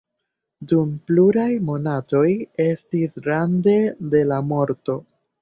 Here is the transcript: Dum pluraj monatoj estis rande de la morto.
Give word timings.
Dum 0.69 0.93
pluraj 1.09 1.49
monatoj 1.67 2.23
estis 2.65 3.21
rande 3.29 3.77
de 4.17 4.25
la 4.33 4.43
morto. 4.55 4.99